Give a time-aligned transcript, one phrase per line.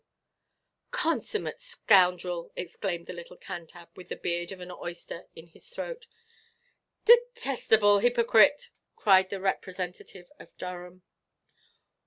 [0.89, 5.69] W." "Consummate scoundrel!" exclaimed the little Cantab, with the beard of an oyster in his
[5.69, 6.07] throat.
[7.05, 11.03] "Detasteable heepocrite!" cried the representative of Durham.